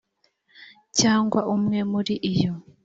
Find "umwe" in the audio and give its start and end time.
1.55-1.79